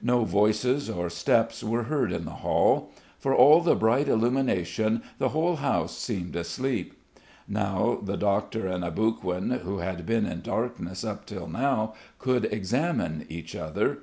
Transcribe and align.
No 0.00 0.24
voices 0.24 0.88
or 0.88 1.10
steps 1.10 1.64
were 1.64 1.82
heard 1.82 2.12
in 2.12 2.24
the 2.24 2.34
hall. 2.46 2.92
For 3.18 3.34
all 3.34 3.60
the 3.60 3.74
bright 3.74 4.06
illumination 4.06 5.02
the 5.18 5.30
whole 5.30 5.56
house 5.56 5.98
seemed 5.98 6.36
asleep. 6.36 6.94
Now 7.48 7.98
the 8.00 8.16
doctor 8.16 8.68
and 8.68 8.84
Aboguin 8.84 9.50
who 9.62 9.78
had 9.78 10.06
been 10.06 10.24
in 10.24 10.40
darkness 10.40 11.02
up 11.02 11.26
till 11.26 11.48
now 11.48 11.94
could 12.20 12.44
examine 12.44 13.26
each 13.28 13.56
other. 13.56 13.98